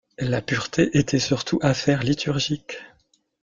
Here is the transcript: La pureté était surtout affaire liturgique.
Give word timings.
La 0.17 0.41
pureté 0.41 0.97
était 0.97 1.19
surtout 1.19 1.59
affaire 1.61 2.01
liturgique. 2.01 2.79